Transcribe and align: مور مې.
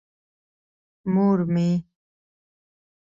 مور 1.13 1.39
مې. 1.53 1.69